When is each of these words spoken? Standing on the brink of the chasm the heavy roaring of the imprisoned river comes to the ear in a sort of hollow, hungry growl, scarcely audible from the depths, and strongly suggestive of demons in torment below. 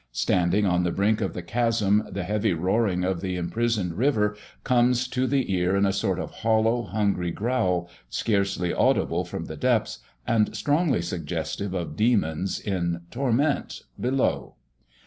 Standing 0.11 0.65
on 0.65 0.81
the 0.83 0.89
brink 0.91 1.21
of 1.21 1.35
the 1.35 1.43
chasm 1.43 2.07
the 2.11 2.23
heavy 2.23 2.53
roaring 2.53 3.03
of 3.03 3.21
the 3.21 3.35
imprisoned 3.35 3.93
river 3.93 4.35
comes 4.63 5.07
to 5.09 5.27
the 5.27 5.53
ear 5.53 5.75
in 5.75 5.85
a 5.85 5.93
sort 5.93 6.17
of 6.17 6.31
hollow, 6.31 6.81
hungry 6.81 7.29
growl, 7.29 7.87
scarcely 8.09 8.73
audible 8.73 9.23
from 9.25 9.45
the 9.45 9.55
depths, 9.55 9.99
and 10.25 10.55
strongly 10.55 11.03
suggestive 11.03 11.75
of 11.75 11.95
demons 11.95 12.59
in 12.59 13.01
torment 13.11 13.81
below. 13.99 14.55